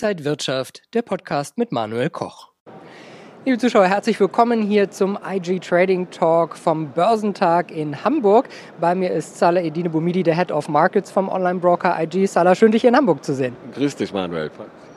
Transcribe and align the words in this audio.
Inside 0.00 0.24
Wirtschaft, 0.24 0.82
der 0.94 1.02
Podcast 1.02 1.58
mit 1.58 1.72
Manuel 1.72 2.08
Koch. 2.08 2.52
Liebe 3.44 3.58
Zuschauer, 3.58 3.86
herzlich 3.86 4.20
willkommen 4.20 4.62
hier 4.62 4.92
zum 4.92 5.18
IG 5.28 5.58
Trading 5.58 6.08
Talk 6.10 6.56
vom 6.56 6.90
Börsentag 6.92 7.72
in 7.72 8.04
Hamburg. 8.04 8.48
Bei 8.80 8.94
mir 8.94 9.10
ist 9.10 9.38
Salah 9.38 9.60
Edine 9.60 9.90
Boumidi, 9.90 10.22
der 10.22 10.36
Head 10.36 10.52
of 10.52 10.68
Markets 10.68 11.10
vom 11.10 11.28
Online-Broker 11.28 12.00
IG. 12.00 12.26
Salah, 12.26 12.54
schön 12.54 12.70
dich 12.70 12.82
hier 12.82 12.90
in 12.90 12.96
Hamburg 12.96 13.24
zu 13.24 13.34
sehen. 13.34 13.56
Grüß 13.74 13.96
dich, 13.96 14.12
Manuel. 14.12 14.52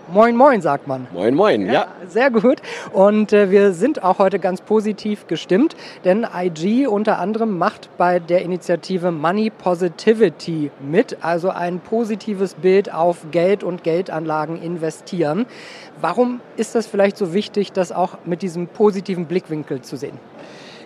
Moin, 0.07 0.35
moin, 0.35 0.61
sagt 0.61 0.87
man. 0.87 1.07
Moin, 1.13 1.33
moin, 1.35 1.65
ja. 1.65 1.73
ja. 1.73 1.87
Sehr 2.07 2.31
gut. 2.31 2.61
Und 2.91 3.31
äh, 3.31 3.49
wir 3.49 3.73
sind 3.73 4.03
auch 4.03 4.19
heute 4.19 4.39
ganz 4.39 4.61
positiv 4.61 5.27
gestimmt, 5.27 5.75
denn 6.03 6.27
IG 6.35 6.87
unter 6.87 7.19
anderem 7.19 7.57
macht 7.57 7.89
bei 7.97 8.19
der 8.19 8.41
Initiative 8.41 9.11
Money 9.11 9.49
Positivity 9.49 10.71
mit, 10.81 11.17
also 11.21 11.49
ein 11.49 11.79
positives 11.79 12.55
Bild 12.55 12.93
auf 12.93 13.31
Geld 13.31 13.63
und 13.63 13.83
Geldanlagen 13.83 14.61
investieren. 14.61 15.45
Warum 16.01 16.41
ist 16.57 16.75
das 16.75 16.87
vielleicht 16.87 17.17
so 17.17 17.33
wichtig, 17.33 17.71
das 17.71 17.91
auch 17.91 18.17
mit 18.25 18.41
diesem 18.41 18.67
positiven 18.67 19.25
Blickwinkel 19.27 19.81
zu 19.81 19.95
sehen? 19.95 20.17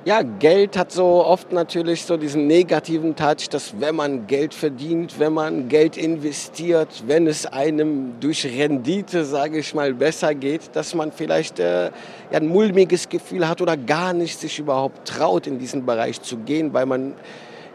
Ja, 0.07 0.21
Geld 0.21 0.77
hat 0.77 0.91
so 0.91 1.25
oft 1.25 1.51
natürlich 1.51 2.05
so 2.05 2.15
diesen 2.15 2.45
negativen 2.45 3.15
Touch, 3.15 3.49
dass 3.49 3.79
wenn 3.79 3.95
man 3.95 4.27
Geld 4.27 4.53
verdient, 4.53 5.17
wenn 5.17 5.33
man 5.33 5.67
Geld 5.67 5.97
investiert, 5.97 7.05
wenn 7.07 7.25
es 7.25 7.47
einem 7.47 8.13
durch 8.19 8.45
Rendite, 8.45 9.25
sage 9.25 9.57
ich 9.57 9.73
mal, 9.73 9.95
besser 9.95 10.35
geht, 10.35 10.75
dass 10.75 10.93
man 10.93 11.11
vielleicht 11.11 11.57
äh, 11.57 11.85
ja, 11.85 11.91
ein 12.33 12.45
mulmiges 12.45 13.09
Gefühl 13.09 13.49
hat 13.49 13.63
oder 13.63 13.75
gar 13.77 14.13
nicht 14.13 14.39
sich 14.39 14.59
überhaupt 14.59 15.07
traut, 15.07 15.47
in 15.47 15.57
diesen 15.57 15.87
Bereich 15.87 16.21
zu 16.21 16.37
gehen, 16.37 16.71
weil 16.71 16.85
man 16.85 17.15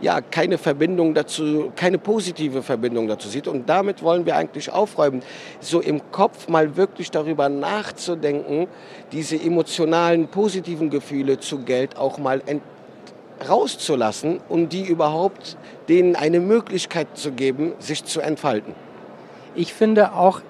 ja, 0.01 0.21
keine 0.21 0.59
Verbindung 0.59 1.15
dazu, 1.15 1.73
keine 1.77 1.99
positive 1.99 2.63
Verbindung 2.63 3.09
dazu 3.09 3.29
sieht. 3.29 3.47
Und 3.47 3.69
damit 3.69 4.03
wollen 4.03 4.27
wir 4.27 4.37
eigentlich 4.37 4.73
aufräumen, 4.73 5.23
so 5.61 5.81
im 5.81 6.01
Kopf 6.11 6.49
mal 6.49 6.77
wirklich 6.77 7.11
darüber 7.11 7.49
nachzudenken, 7.49 8.67
diese 9.13 9.37
emotionalen, 9.37 10.29
positiven 10.29 10.91
Gefühle 10.91 11.39
zu 11.39 11.59
Geld 11.59 11.97
auch 11.97 12.19
mal 12.19 12.43
rauszulassen, 13.49 14.41
um 14.49 14.69
die 14.69 14.85
überhaupt 14.85 15.57
denen 15.89 16.17
eine 16.17 16.41
Möglichkeit 16.41 17.09
zu 17.15 17.33
geben, 17.33 17.73
sich 17.79 18.05
zu 18.05 18.21
entfalten. 18.21 18.75
Ich 19.55 19.73
finde 19.73 20.13
auch 20.13 20.43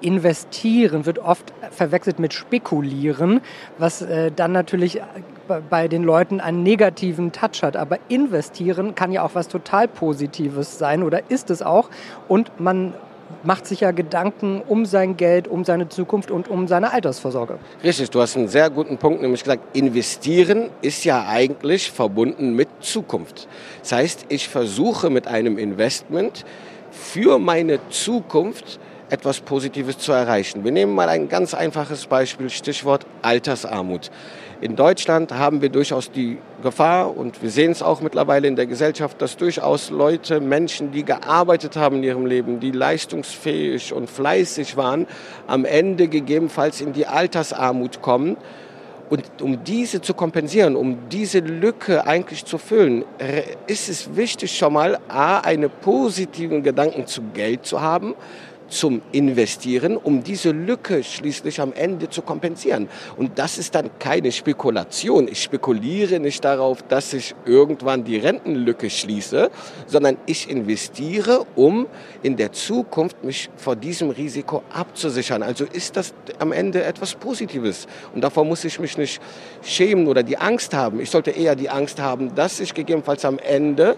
investieren 0.00 1.06
wird 1.06 1.18
oft 1.18 1.52
verwechselt 1.70 2.18
mit 2.18 2.32
spekulieren, 2.32 3.40
was 3.78 4.02
äh, 4.02 4.30
dann 4.30 4.52
natürlich 4.52 5.00
bei 5.48 5.88
den 5.88 6.04
Leuten 6.04 6.40
einen 6.40 6.62
negativen 6.62 7.32
Touch 7.32 7.62
hat. 7.62 7.76
Aber 7.76 7.98
investieren 8.08 8.94
kann 8.94 9.12
ja 9.12 9.24
auch 9.24 9.34
was 9.34 9.48
total 9.48 9.88
Positives 9.88 10.78
sein 10.78 11.02
oder 11.02 11.30
ist 11.30 11.50
es 11.50 11.62
auch. 11.62 11.90
Und 12.28 12.60
man 12.60 12.94
macht 13.42 13.66
sich 13.66 13.80
ja 13.80 13.90
Gedanken 13.90 14.62
um 14.66 14.86
sein 14.86 15.16
Geld, 15.16 15.48
um 15.48 15.64
seine 15.64 15.88
Zukunft 15.88 16.30
und 16.30 16.48
um 16.48 16.68
seine 16.68 16.92
Altersvorsorge. 16.92 17.58
Richtig, 17.82 18.10
du 18.10 18.20
hast 18.20 18.36
einen 18.36 18.48
sehr 18.48 18.70
guten 18.70 18.96
Punkt, 18.98 19.22
nämlich 19.22 19.42
gesagt, 19.42 19.76
investieren 19.76 20.70
ist 20.82 21.04
ja 21.04 21.26
eigentlich 21.28 21.90
verbunden 21.90 22.54
mit 22.54 22.68
Zukunft. 22.80 23.48
Das 23.82 23.92
heißt, 23.92 24.26
ich 24.28 24.48
versuche 24.48 25.10
mit 25.10 25.26
einem 25.26 25.58
Investment 25.58 26.44
für 26.90 27.38
meine 27.38 27.80
Zukunft 27.90 28.80
etwas 29.10 29.40
Positives 29.40 29.98
zu 29.98 30.12
erreichen. 30.12 30.64
Wir 30.64 30.72
nehmen 30.72 30.94
mal 30.94 31.08
ein 31.08 31.28
ganz 31.28 31.54
einfaches 31.54 32.06
Beispiel, 32.06 32.50
Stichwort 32.50 33.06
Altersarmut. 33.22 34.10
In 34.60 34.74
Deutschland 34.74 35.32
haben 35.32 35.62
wir 35.62 35.68
durchaus 35.68 36.10
die 36.10 36.38
Gefahr 36.62 37.16
und 37.16 37.42
wir 37.42 37.50
sehen 37.50 37.70
es 37.70 37.80
auch 37.80 38.00
mittlerweile 38.00 38.48
in 38.48 38.56
der 38.56 38.66
Gesellschaft, 38.66 39.22
dass 39.22 39.36
durchaus 39.36 39.90
Leute, 39.90 40.40
Menschen, 40.40 40.90
die 40.90 41.04
gearbeitet 41.04 41.76
haben 41.76 41.98
in 41.98 42.02
ihrem 42.02 42.26
Leben, 42.26 42.58
die 42.58 42.72
leistungsfähig 42.72 43.92
und 43.92 44.10
fleißig 44.10 44.76
waren, 44.76 45.06
am 45.46 45.64
Ende 45.64 46.08
gegebenenfalls 46.08 46.80
in 46.80 46.92
die 46.92 47.06
Altersarmut 47.06 48.02
kommen. 48.02 48.36
Und 49.10 49.24
um 49.40 49.64
diese 49.64 50.02
zu 50.02 50.12
kompensieren, 50.12 50.76
um 50.76 51.08
diese 51.08 51.38
Lücke 51.38 52.06
eigentlich 52.06 52.44
zu 52.44 52.58
füllen, 52.58 53.04
ist 53.66 53.88
es 53.88 54.16
wichtig 54.16 54.58
schon 54.58 54.74
mal, 54.74 54.98
a, 55.08 55.38
einen 55.38 55.70
positiven 55.70 56.62
Gedanken 56.62 57.06
zu 57.06 57.22
Geld 57.32 57.64
zu 57.64 57.80
haben, 57.80 58.14
zum 58.68 59.02
Investieren, 59.12 59.96
um 59.96 60.22
diese 60.22 60.50
Lücke 60.50 61.02
schließlich 61.02 61.60
am 61.60 61.72
Ende 61.72 62.08
zu 62.08 62.22
kompensieren. 62.22 62.88
Und 63.16 63.38
das 63.38 63.58
ist 63.58 63.74
dann 63.74 63.90
keine 63.98 64.32
Spekulation. 64.32 65.28
Ich 65.28 65.42
spekuliere 65.42 66.20
nicht 66.20 66.44
darauf, 66.44 66.82
dass 66.82 67.12
ich 67.12 67.34
irgendwann 67.44 68.04
die 68.04 68.18
Rentenlücke 68.18 68.90
schließe, 68.90 69.50
sondern 69.86 70.16
ich 70.26 70.50
investiere, 70.50 71.46
um 71.56 71.86
in 72.22 72.36
der 72.36 72.52
Zukunft 72.52 73.24
mich 73.24 73.50
vor 73.56 73.76
diesem 73.76 74.10
Risiko 74.10 74.62
abzusichern. 74.72 75.42
Also 75.42 75.64
ist 75.64 75.96
das 75.96 76.14
am 76.38 76.52
Ende 76.52 76.84
etwas 76.84 77.14
Positives. 77.14 77.86
Und 78.14 78.22
davor 78.22 78.44
muss 78.44 78.64
ich 78.64 78.78
mich 78.78 78.98
nicht 78.98 79.20
schämen 79.62 80.06
oder 80.06 80.22
die 80.22 80.38
Angst 80.38 80.74
haben. 80.74 81.00
Ich 81.00 81.10
sollte 81.10 81.30
eher 81.30 81.56
die 81.56 81.70
Angst 81.70 82.00
haben, 82.00 82.34
dass 82.34 82.60
ich 82.60 82.74
gegebenenfalls 82.74 83.24
am 83.24 83.38
Ende 83.38 83.96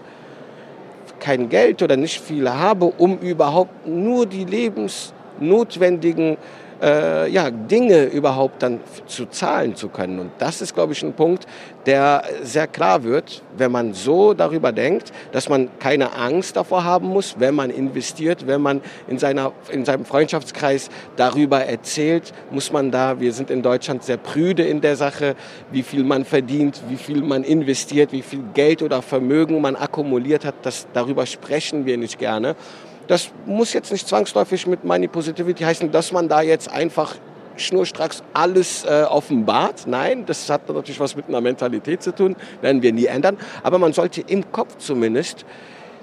kein 1.19 1.49
Geld 1.49 1.81
oder 1.81 1.97
nicht 1.97 2.21
viel 2.21 2.49
habe, 2.49 2.85
um 2.85 3.17
überhaupt 3.19 3.87
nur 3.87 4.25
die 4.25 4.45
lebensnotwendigen 4.45 6.37
äh, 6.81 7.29
ja, 7.29 7.51
Dinge 7.51 8.05
überhaupt 8.05 8.63
dann 8.63 8.79
zu 9.05 9.27
zahlen 9.27 9.75
zu 9.75 9.89
können. 9.89 10.19
Und 10.19 10.31
das 10.39 10.61
ist, 10.61 10.73
glaube 10.73 10.93
ich, 10.93 11.03
ein 11.03 11.13
Punkt, 11.13 11.45
der 11.85 12.23
sehr 12.43 12.67
klar 12.67 13.03
wird, 13.03 13.43
wenn 13.57 13.71
man 13.71 13.93
so 13.93 14.33
darüber 14.33 14.71
denkt, 14.71 15.11
dass 15.31 15.49
man 15.49 15.69
keine 15.79 16.15
Angst 16.15 16.55
davor 16.55 16.83
haben 16.83 17.07
muss, 17.07 17.35
wenn 17.39 17.55
man 17.55 17.69
investiert, 17.69 18.47
wenn 18.47 18.61
man 18.61 18.81
in, 19.07 19.17
seiner, 19.17 19.51
in 19.71 19.85
seinem 19.85 20.05
Freundschaftskreis 20.05 20.89
darüber 21.15 21.63
erzählt, 21.65 22.33
muss 22.49 22.71
man 22.71 22.91
da, 22.91 23.19
wir 23.19 23.33
sind 23.33 23.49
in 23.49 23.61
Deutschland 23.61 24.03
sehr 24.03 24.17
prüde 24.17 24.63
in 24.63 24.81
der 24.81 24.95
Sache, 24.95 25.35
wie 25.71 25.83
viel 25.83 26.03
man 26.03 26.25
verdient, 26.25 26.81
wie 26.89 26.97
viel 26.97 27.21
man 27.21 27.43
investiert, 27.43 28.11
wie 28.11 28.21
viel 28.21 28.43
Geld 28.53 28.81
oder 28.81 29.01
Vermögen 29.01 29.61
man 29.61 29.75
akkumuliert 29.75 30.45
hat, 30.45 30.55
das, 30.63 30.87
darüber 30.93 31.25
sprechen 31.25 31.85
wir 31.85 31.97
nicht 31.97 32.19
gerne. 32.19 32.55
Das 33.11 33.29
muss 33.45 33.73
jetzt 33.73 33.91
nicht 33.91 34.07
zwangsläufig 34.07 34.67
mit 34.67 34.85
Money 34.85 35.09
Positivity 35.09 35.65
heißen, 35.65 35.91
dass 35.91 36.13
man 36.13 36.29
da 36.29 36.41
jetzt 36.41 36.71
einfach 36.71 37.15
schnurstracks 37.57 38.23
alles 38.31 38.85
äh, 38.85 39.03
offenbart. 39.03 39.85
Nein, 39.85 40.25
das 40.25 40.49
hat 40.49 40.69
natürlich 40.69 40.97
was 40.97 41.17
mit 41.17 41.27
einer 41.27 41.41
Mentalität 41.41 42.01
zu 42.01 42.15
tun, 42.15 42.37
werden 42.61 42.81
wir 42.81 42.93
nie 42.93 43.07
ändern. 43.07 43.35
Aber 43.63 43.79
man 43.79 43.91
sollte 43.91 44.21
im 44.21 44.49
Kopf 44.53 44.77
zumindest 44.77 45.43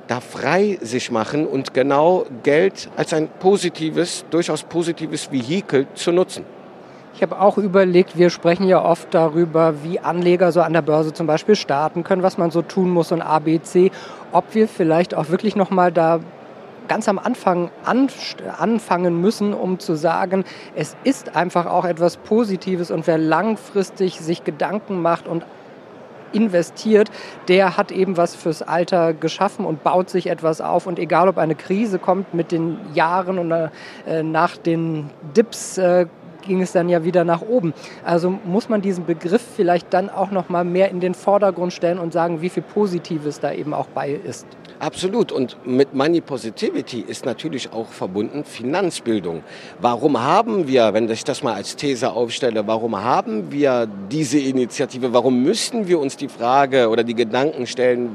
da 0.06 0.20
frei 0.20 0.76
sich 0.82 1.10
machen 1.10 1.46
und 1.46 1.72
genau 1.72 2.26
Geld 2.42 2.90
als 2.94 3.14
ein 3.14 3.28
positives, 3.40 4.26
durchaus 4.28 4.64
positives 4.64 5.32
Vehikel 5.32 5.86
zu 5.94 6.12
nutzen. 6.12 6.44
Ich 7.14 7.22
habe 7.22 7.40
auch 7.40 7.56
überlegt, 7.56 8.18
wir 8.18 8.28
sprechen 8.28 8.68
ja 8.68 8.84
oft 8.84 9.14
darüber, 9.14 9.82
wie 9.82 9.98
Anleger 9.98 10.52
so 10.52 10.60
an 10.60 10.74
der 10.74 10.82
Börse 10.82 11.14
zum 11.14 11.26
Beispiel 11.26 11.56
starten 11.56 12.04
können, 12.04 12.22
was 12.22 12.36
man 12.36 12.50
so 12.50 12.60
tun 12.60 12.90
muss 12.90 13.12
und 13.12 13.22
ABC, 13.22 13.92
ob 14.30 14.54
wir 14.54 14.68
vielleicht 14.68 15.14
auch 15.14 15.30
wirklich 15.30 15.56
nochmal 15.56 15.90
da 15.90 16.20
ganz 16.88 17.08
am 17.08 17.18
Anfang 17.18 17.70
anfangen 17.84 19.20
müssen, 19.20 19.54
um 19.54 19.78
zu 19.78 19.94
sagen, 19.94 20.44
es 20.74 20.96
ist 21.04 21.36
einfach 21.36 21.66
auch 21.66 21.84
etwas 21.84 22.16
Positives 22.16 22.90
und 22.90 23.06
wer 23.06 23.18
langfristig 23.18 24.20
sich 24.20 24.44
Gedanken 24.44 25.00
macht 25.02 25.28
und 25.28 25.44
investiert, 26.32 27.10
der 27.48 27.76
hat 27.76 27.90
eben 27.90 28.16
was 28.16 28.34
fürs 28.34 28.62
Alter 28.62 29.14
geschaffen 29.14 29.64
und 29.64 29.82
baut 29.82 30.10
sich 30.10 30.28
etwas 30.28 30.60
auf. 30.60 30.86
Und 30.86 30.98
egal, 30.98 31.28
ob 31.28 31.38
eine 31.38 31.54
Krise 31.54 31.98
kommt 31.98 32.34
mit 32.34 32.52
den 32.52 32.78
Jahren 32.94 33.38
und 33.38 33.50
äh, 33.50 34.22
nach 34.22 34.56
den 34.56 35.10
Dips 35.36 35.78
äh, 35.78 36.06
ging 36.42 36.62
es 36.62 36.72
dann 36.72 36.88
ja 36.88 37.04
wieder 37.04 37.24
nach 37.24 37.42
oben. 37.42 37.74
Also 38.04 38.30
muss 38.44 38.68
man 38.68 38.80
diesen 38.80 39.04
Begriff 39.04 39.44
vielleicht 39.56 39.92
dann 39.92 40.08
auch 40.10 40.30
noch 40.30 40.48
mal 40.48 40.64
mehr 40.64 40.90
in 40.90 41.00
den 41.00 41.14
Vordergrund 41.14 41.72
stellen 41.72 41.98
und 41.98 42.12
sagen, 42.12 42.40
wie 42.40 42.48
viel 42.48 42.62
Positives 42.62 43.40
da 43.40 43.52
eben 43.52 43.74
auch 43.74 43.86
bei 43.88 44.10
ist. 44.10 44.46
Absolut. 44.80 45.32
Und 45.32 45.56
mit 45.66 45.92
Money 45.92 46.20
Positivity 46.20 47.00
ist 47.00 47.26
natürlich 47.26 47.72
auch 47.72 47.88
verbunden 47.88 48.44
Finanzbildung. 48.44 49.42
Warum 49.80 50.20
haben 50.20 50.68
wir, 50.68 50.94
wenn 50.94 51.10
ich 51.10 51.24
das 51.24 51.42
mal 51.42 51.54
als 51.54 51.74
These 51.74 52.12
aufstelle, 52.12 52.64
warum 52.66 52.96
haben 53.02 53.50
wir 53.50 53.88
diese 54.10 54.38
Initiative? 54.38 55.12
Warum 55.12 55.42
müssten 55.42 55.88
wir 55.88 55.98
uns 55.98 56.16
die 56.16 56.28
Frage 56.28 56.88
oder 56.90 57.02
die 57.02 57.14
Gedanken 57.14 57.66
stellen, 57.66 58.14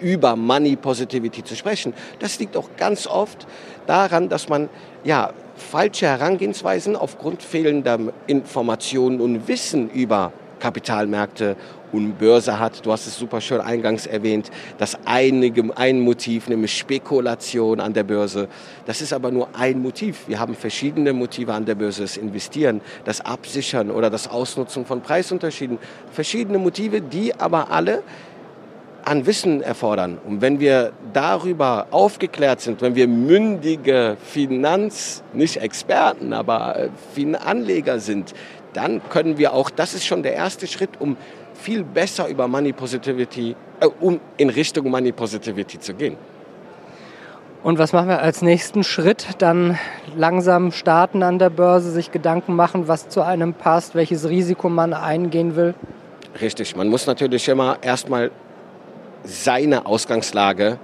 über 0.00 0.34
Money 0.34 0.76
Positivity 0.76 1.44
zu 1.44 1.54
sprechen? 1.54 1.92
Das 2.20 2.38
liegt 2.38 2.56
auch 2.56 2.70
ganz 2.78 3.06
oft 3.06 3.46
daran, 3.86 4.30
dass 4.30 4.48
man 4.48 4.70
ja 5.04 5.32
falsche 5.56 6.06
Herangehensweisen 6.06 6.96
aufgrund 6.96 7.42
fehlender 7.42 7.98
Informationen 8.26 9.20
und 9.20 9.46
Wissen 9.46 9.90
über 9.90 10.32
Kapitalmärkte 10.58 11.56
und 11.96 12.18
Börse 12.18 12.58
hat. 12.58 12.84
Du 12.84 12.92
hast 12.92 13.06
es 13.06 13.16
super 13.16 13.40
schön 13.40 13.60
eingangs 13.60 14.06
erwähnt, 14.06 14.50
das 14.78 14.98
einige, 15.04 15.76
ein 15.76 16.00
Motiv, 16.00 16.48
nämlich 16.48 16.76
Spekulation 16.76 17.80
an 17.80 17.92
der 17.92 18.04
Börse. 18.04 18.48
Das 18.84 19.00
ist 19.00 19.12
aber 19.12 19.30
nur 19.30 19.48
ein 19.54 19.80
Motiv. 19.80 20.28
Wir 20.28 20.38
haben 20.38 20.54
verschiedene 20.54 21.12
Motive 21.12 21.54
an 21.54 21.64
der 21.64 21.74
Börse. 21.74 22.02
Das 22.02 22.16
Investieren, 22.16 22.80
das 23.04 23.20
Absichern 23.20 23.90
oder 23.90 24.10
das 24.10 24.28
Ausnutzen 24.28 24.84
von 24.84 25.00
Preisunterschieden. 25.00 25.78
Verschiedene 26.12 26.58
Motive, 26.58 27.00
die 27.00 27.34
aber 27.34 27.70
alle 27.70 28.02
an 29.06 29.24
Wissen 29.24 29.62
erfordern. 29.62 30.18
Und 30.26 30.40
wenn 30.40 30.58
wir 30.58 30.92
darüber 31.12 31.86
aufgeklärt 31.92 32.60
sind, 32.60 32.82
wenn 32.82 32.96
wir 32.96 33.06
mündige 33.06 34.16
Finanz, 34.20 35.22
nicht 35.32 35.58
Experten, 35.58 36.32
aber 36.32 36.90
äh, 37.16 37.36
Anleger 37.36 38.00
sind, 38.00 38.34
dann 38.72 39.00
können 39.08 39.38
wir 39.38 39.54
auch, 39.54 39.70
das 39.70 39.94
ist 39.94 40.04
schon 40.04 40.22
der 40.22 40.34
erste 40.34 40.66
Schritt, 40.66 40.90
um 40.98 41.16
viel 41.58 41.82
besser 41.84 42.28
über 42.28 42.48
Money 42.48 42.72
Positivity, 42.72 43.56
äh, 43.80 43.86
um 44.00 44.20
in 44.36 44.50
Richtung 44.50 44.90
Money 44.90 45.12
Positivity 45.12 45.78
zu 45.78 45.94
gehen. 45.94 46.16
Und 47.62 47.78
was 47.78 47.92
machen 47.92 48.08
wir 48.08 48.20
als 48.20 48.42
nächsten 48.42 48.84
Schritt? 48.84 49.26
Dann 49.38 49.76
langsam 50.16 50.70
starten 50.70 51.24
an 51.24 51.40
der 51.40 51.50
Börse, 51.50 51.90
sich 51.90 52.12
Gedanken 52.12 52.54
machen, 52.54 52.86
was 52.86 53.08
zu 53.08 53.22
einem 53.22 53.54
passt, 53.54 53.96
welches 53.96 54.28
Risiko 54.28 54.68
man 54.68 54.92
eingehen 54.92 55.56
will? 55.56 55.74
Richtig, 56.40 56.76
man 56.76 56.88
muss 56.88 57.06
natürlich 57.06 57.48
immer 57.48 57.78
erstmal 57.82 58.30
seine 59.24 59.84
Ausgangslage 59.86 60.78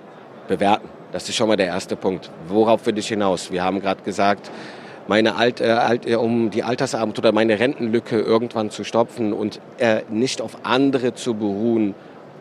bewerten. 0.49 0.89
Das 1.13 1.29
ist 1.29 1.37
schon 1.37 1.47
mal 1.47 1.57
der 1.57 1.67
erste 1.67 1.95
Punkt. 1.95 2.31
Worauf 2.49 2.85
will 2.87 2.99
ich 2.99 3.09
hinaus? 3.09 3.53
Wir 3.53 3.63
haben 3.63 3.81
gerade 3.81 4.03
gesagt, 4.03 4.51
meine 5.09 5.37
Alt, 5.37 5.61
äh, 5.61 5.71
Alt, 5.71 6.07
äh, 6.07 6.17
um 6.17 6.51
die 6.51 6.63
Altersarmut 6.63 7.19
oder 7.19 7.33
meine 7.33 7.59
Rentenlücke 7.59 8.21
irgendwann 8.21 8.71
zu 8.71 8.85
stopfen 8.85 9.33
und 9.33 9.61
äh, 9.79 10.03
nicht 10.11 10.41
auf 10.41 10.59
andere 10.65 11.15
zu 11.15 11.35
beruhen, 11.35 11.95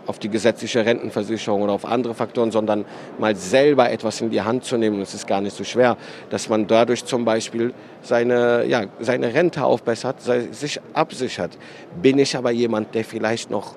auf 0.08 0.20
die 0.20 0.30
gesetzliche 0.30 0.86
Rentenversicherung 0.86 1.62
oder 1.62 1.74
auf 1.74 1.86
andere 1.86 2.14
Faktoren, 2.14 2.52
sondern 2.52 2.86
mal 3.20 3.36
selber 3.36 3.92
etwas 3.92 4.20
in 4.22 4.30
die 4.30 4.42
Hand 4.42 4.64
zu 4.64 4.78
nehmen. 4.78 4.98
Und 4.98 5.04
es 5.04 5.14
ist 5.14 5.28
gar 5.28 5.42
nicht 5.42 5.56
so 5.56 5.64
schwer, 5.64 5.96
dass 6.30 6.50
man 6.50 6.68
dadurch 6.68 7.06
zum 7.06 7.24
Beispiel 7.24 7.74
seine, 8.02 8.66
ja, 8.66 8.86
seine 9.00 9.34
Rente 9.34 9.64
aufbessert, 9.64 10.18
sich 10.52 10.82
absichert. 10.94 11.58
Bin 12.02 12.18
ich 12.18 12.36
aber 12.36 12.52
jemand, 12.52 12.96
der 12.96 13.06
vielleicht 13.06 13.52
noch 13.52 13.76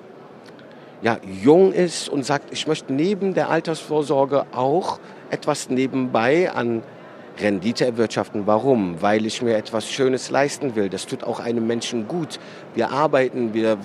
ja, 1.01 1.17
jung 1.43 1.71
ist 1.71 2.09
und 2.09 2.25
sagt, 2.25 2.51
ich 2.51 2.65
möchte 2.65 2.91
neben 2.91 3.33
der 3.35 3.49
Altersvorsorge 3.49 4.45
auch 4.51 4.99
etwas 5.29 5.69
nebenbei 5.69 6.51
an 6.51 6.81
Rendite 7.39 7.85
erwirtschaften. 7.85 8.47
Warum? 8.47 9.01
Weil 9.01 9.25
ich 9.25 9.41
mir 9.41 9.57
etwas 9.57 9.89
Schönes 9.89 10.29
leisten 10.29 10.75
will. 10.75 10.89
Das 10.89 11.05
tut 11.05 11.23
auch 11.23 11.39
einem 11.39 11.67
Menschen 11.67 12.07
gut. 12.07 12.39
Wir 12.73 12.91
arbeiten, 12.91 13.53
wir 13.53 13.77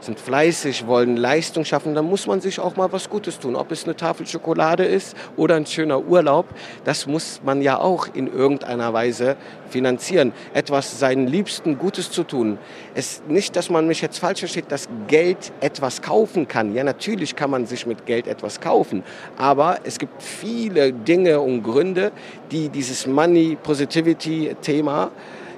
sind 0.00 0.18
fleißig, 0.18 0.86
wollen 0.86 1.16
Leistung 1.16 1.64
schaffen, 1.64 1.94
dann 1.94 2.06
muss 2.06 2.26
man 2.26 2.40
sich 2.40 2.58
auch 2.58 2.76
mal 2.76 2.92
was 2.92 3.10
Gutes 3.10 3.38
tun. 3.38 3.54
Ob 3.56 3.70
es 3.70 3.84
eine 3.84 3.96
Tafel 3.96 4.26
Schokolade 4.26 4.84
ist 4.84 5.16
oder 5.36 5.56
ein 5.56 5.66
schöner 5.66 6.04
Urlaub, 6.06 6.46
das 6.84 7.06
muss 7.06 7.40
man 7.44 7.62
ja 7.62 7.78
auch 7.78 8.08
in 8.12 8.26
irgendeiner 8.32 8.92
Weise 8.92 9.36
finanzieren. 9.68 10.32
Etwas 10.54 10.98
seinen 10.98 11.26
Liebsten 11.26 11.78
Gutes 11.78 12.10
zu 12.10 12.24
tun. 12.24 12.58
Es 12.94 13.22
nicht, 13.28 13.54
dass 13.56 13.70
man 13.70 13.86
mich 13.86 14.00
jetzt 14.00 14.18
falsch 14.18 14.40
versteht, 14.40 14.72
dass 14.72 14.88
Geld 15.06 15.52
etwas 15.60 16.02
kaufen 16.02 16.48
kann. 16.48 16.74
Ja, 16.74 16.82
natürlich 16.84 17.36
kann 17.36 17.50
man 17.50 17.66
sich 17.66 17.86
mit 17.86 18.06
Geld 18.06 18.26
etwas 18.26 18.60
kaufen, 18.60 19.04
aber 19.36 19.80
es 19.84 19.98
gibt 19.98 20.22
viele 20.22 20.92
Dinge 20.92 21.40
und 21.40 21.62
Gründe, 21.62 22.12
die 22.50 22.68
dieses 22.68 23.06
Money 23.06 23.56
Positivity 23.62 24.56
Thema 24.60 25.10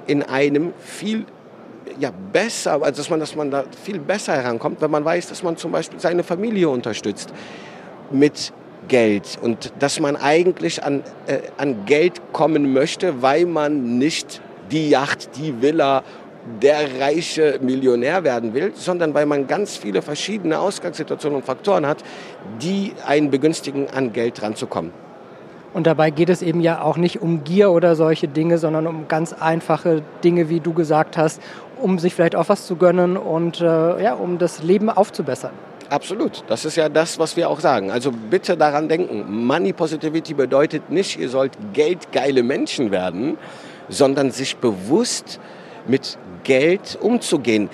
in 0.07 0.23
einem 0.23 0.73
viel 0.79 1.25
ja, 1.99 2.11
besser, 2.31 2.81
also 2.81 3.01
dass 3.01 3.09
man, 3.09 3.19
dass 3.19 3.35
man 3.35 3.51
da 3.51 3.63
viel 3.83 3.99
besser 3.99 4.33
herankommt, 4.33 4.81
wenn 4.81 4.91
man 4.91 5.05
weiß, 5.05 5.29
dass 5.29 5.43
man 5.43 5.57
zum 5.57 5.71
Beispiel 5.71 5.99
seine 5.99 6.23
Familie 6.23 6.69
unterstützt 6.69 7.33
mit 8.11 8.53
Geld 8.87 9.37
und 9.41 9.71
dass 9.79 9.99
man 9.99 10.15
eigentlich 10.15 10.83
an, 10.83 11.03
äh, 11.27 11.39
an 11.57 11.85
Geld 11.85 12.21
kommen 12.33 12.73
möchte, 12.73 13.21
weil 13.21 13.45
man 13.45 13.97
nicht 13.97 14.41
die 14.71 14.89
Yacht, 14.89 15.29
die 15.37 15.61
Villa, 15.61 16.03
der 16.61 16.99
reiche 16.99 17.59
Millionär 17.61 18.23
werden 18.23 18.53
will, 18.53 18.73
sondern 18.75 19.13
weil 19.13 19.25
man 19.25 19.47
ganz 19.47 19.77
viele 19.77 20.01
verschiedene 20.01 20.59
Ausgangssituationen 20.59 21.37
und 21.37 21.45
Faktoren 21.45 21.85
hat, 21.85 22.03
die 22.61 22.93
einen 23.05 23.31
begünstigen, 23.31 23.89
an 23.89 24.11
Geld 24.11 24.41
ranzukommen. 24.41 24.91
Und 25.73 25.87
dabei 25.87 26.11
geht 26.11 26.29
es 26.29 26.41
eben 26.41 26.61
ja 26.61 26.81
auch 26.81 26.97
nicht 26.97 27.21
um 27.21 27.43
Gier 27.43 27.71
oder 27.71 27.95
solche 27.95 28.27
Dinge, 28.27 28.57
sondern 28.59 28.85
um 28.85 29.07
ganz 29.07 29.33
einfache 29.33 30.03
Dinge, 30.23 30.49
wie 30.49 30.59
du 30.59 30.73
gesagt 30.73 31.17
hast, 31.17 31.41
um 31.81 31.97
sich 31.97 32.13
vielleicht 32.13 32.35
auch 32.35 32.47
was 32.49 32.67
zu 32.67 32.75
gönnen 32.75 33.17
und 33.17 33.59
äh, 33.59 34.03
ja, 34.03 34.13
um 34.13 34.37
das 34.37 34.61
Leben 34.61 34.89
aufzubessern. 34.89 35.51
Absolut. 35.89 36.43
Das 36.47 36.65
ist 36.65 36.75
ja 36.75 36.89
das, 36.89 37.19
was 37.19 37.35
wir 37.37 37.49
auch 37.49 37.59
sagen. 37.59 37.91
Also 37.91 38.11
bitte 38.11 38.55
daran 38.55 38.87
denken, 38.87 39.45
Money 39.45 39.73
Positivity 39.73 40.33
bedeutet 40.33 40.89
nicht, 40.89 41.19
ihr 41.19 41.29
sollt 41.29 41.57
geldgeile 41.73 42.43
Menschen 42.43 42.91
werden, 42.91 43.37
sondern 43.89 44.31
sich 44.31 44.57
bewusst 44.57 45.39
mit 45.87 46.17
Geld 46.43 46.97
umzugehen. 47.01 47.69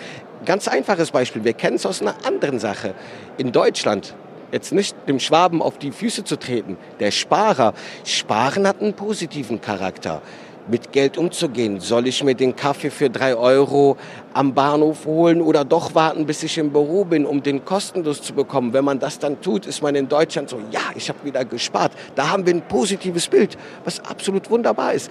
Ganz 0.46 0.68
einfaches 0.68 1.12
Beispiel, 1.12 1.44
wir 1.44 1.54
kennen 1.54 1.75
es 1.75 1.86
aus 1.86 2.01
einer 2.01 2.16
anderen 2.25 2.60
Sache. 2.60 2.94
In 3.38 3.51
Deutschland 3.51 4.16
jetzt 4.51 4.72
nicht 4.72 4.96
dem 5.07 5.19
Schwaben 5.19 5.62
auf 5.62 5.78
die 5.78 5.92
Füße 5.92 6.24
zu 6.24 6.38
treten. 6.38 6.78
Der 7.00 7.12
Sparer. 7.12 7.74
Sparen 8.04 8.68
hat 8.68 8.81
einen 8.81 8.94
positiven 8.94 9.62
Charakter. 9.62 10.22
Mit 10.68 10.92
Geld 10.92 11.18
umzugehen. 11.18 11.80
Soll 11.80 12.06
ich 12.06 12.24
mir 12.24 12.36
den 12.36 12.56
Kaffee 12.56 12.92
für 12.92 13.10
drei 13.10 13.36
Euro 13.36 13.98
am 14.34 14.54
Bahnhof 14.54 15.06
holen 15.06 15.42
oder 15.42 15.66
doch 15.66 15.96
warten, 15.96 16.28
bis 16.28 16.44
ich 16.44 16.60
im 16.60 16.72
Büro 16.72 17.06
bin, 17.06 17.25
um 17.25 17.42
den 17.42 17.66
kostenlos 17.66 18.22
zu 18.22 18.34
bekommen? 18.34 18.72
Wenn 18.72 18.86
man 18.86 19.00
das 19.00 19.18
dann 19.18 19.42
tut, 19.42 19.66
ist 19.66 19.81
man 19.81 19.96
in 19.96 20.07
Deutschland 20.07 20.48
so, 20.48 20.60
ja, 20.69 20.81
ich 20.94 21.10
habe 21.10 21.19
wieder 21.24 21.44
gespart. 21.44 21.94
Da 22.13 22.30
haben 22.30 22.46
wir 22.46 22.54
ein 22.54 22.62
positives 22.62 23.28
Bild, 23.28 23.57
was 23.84 24.00
absolut 24.01 24.51
wunderbar 24.51 24.94
ist. 24.94 25.10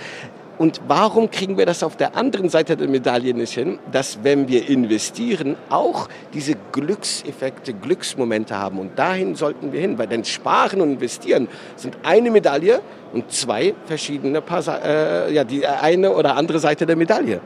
Und 0.58 0.80
warum 0.88 1.30
kriegen 1.30 1.56
wir 1.56 1.66
das 1.66 1.84
auf 1.84 1.96
der 1.96 2.16
anderen 2.16 2.48
Seite 2.48 2.76
der 2.76 2.88
Medaille 2.88 3.32
nicht 3.32 3.54
hin, 3.54 3.78
dass 3.92 4.24
wenn 4.24 4.48
wir 4.48 4.68
investieren, 4.68 5.56
auch 5.70 6.08
diese 6.34 6.54
Glückseffekte, 6.72 7.72
Glücksmomente 7.72 8.58
haben. 8.58 8.80
Und 8.80 8.98
dahin 8.98 9.36
sollten 9.36 9.72
wir 9.72 9.80
hin, 9.80 9.98
weil 9.98 10.08
denn 10.08 10.24
Sparen 10.24 10.80
und 10.80 10.90
Investieren 10.90 11.46
sind 11.76 11.96
eine 12.02 12.32
Medaille 12.32 12.80
und 13.12 13.30
zwei 13.30 13.74
verschiedene, 13.86 14.42
äh, 14.84 15.32
ja, 15.32 15.44
die 15.44 15.64
eine 15.64 16.12
oder 16.12 16.36
andere 16.36 16.58
Seite 16.58 16.86
der 16.86 16.96
Medaille. 16.96 17.40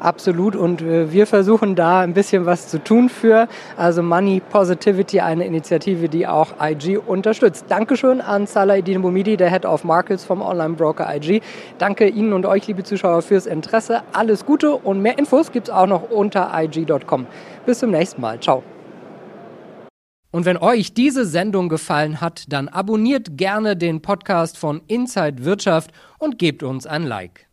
Absolut. 0.00 0.54
Und 0.54 0.82
äh, 0.82 1.12
wir 1.12 1.26
versuchen 1.26 1.74
da 1.74 2.00
ein 2.00 2.14
bisschen 2.14 2.46
was 2.46 2.68
zu 2.68 2.82
tun 2.82 3.08
für. 3.08 3.48
Also 3.76 4.02
Money 4.02 4.40
Positivity, 4.40 5.20
eine 5.20 5.44
Initiative, 5.44 6.08
die 6.08 6.26
auch 6.26 6.54
IG 6.60 6.98
unterstützt. 6.98 7.66
Dankeschön 7.68 8.20
an 8.20 8.46
Salah 8.46 8.76
Edin 8.76 9.02
Boumidi, 9.02 9.36
der 9.36 9.50
Head 9.50 9.66
of 9.66 9.84
Markets 9.84 10.24
vom 10.24 10.40
Online-Broker 10.42 11.14
IG. 11.16 11.40
Danke 11.78 12.08
Ihnen 12.08 12.32
und 12.32 12.46
euch, 12.46 12.66
liebe 12.66 12.84
Zuschauer, 12.84 13.22
fürs 13.22 13.46
Interesse. 13.46 14.02
Alles 14.12 14.46
Gute 14.46 14.74
und 14.74 15.02
mehr 15.02 15.18
Infos 15.18 15.50
gibt 15.50 15.68
es 15.68 15.74
auch 15.74 15.86
noch 15.86 16.10
unter 16.10 16.50
IG.com. 16.54 17.26
Bis 17.66 17.80
zum 17.80 17.90
nächsten 17.90 18.20
Mal. 18.20 18.38
Ciao. 18.40 18.62
Und 20.30 20.44
wenn 20.44 20.58
euch 20.58 20.92
diese 20.92 21.24
Sendung 21.24 21.68
gefallen 21.68 22.20
hat, 22.20 22.44
dann 22.52 22.68
abonniert 22.68 23.38
gerne 23.38 23.76
den 23.76 24.02
Podcast 24.02 24.58
von 24.58 24.82
Inside 24.86 25.44
Wirtschaft 25.44 25.90
und 26.18 26.38
gebt 26.38 26.62
uns 26.62 26.86
ein 26.86 27.04
Like. 27.04 27.47